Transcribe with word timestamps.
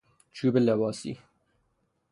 چوب 0.31 0.57
لباسی 0.57 1.17